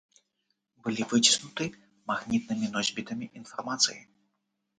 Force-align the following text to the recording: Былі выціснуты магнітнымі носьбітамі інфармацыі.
Былі 0.87 1.03
выціснуты 1.11 1.67
магнітнымі 2.13 2.71
носьбітамі 2.79 3.29
інфармацыі. 3.43 4.01